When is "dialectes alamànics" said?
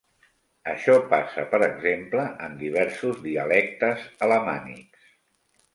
3.29-5.11